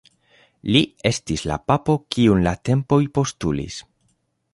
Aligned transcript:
Li 0.75 0.79
estis 1.09 1.43
la 1.51 1.57
papo 1.71 1.95
kiun 2.15 2.41
la 2.47 2.53
tempoj 2.71 2.99
postulis. 3.19 3.77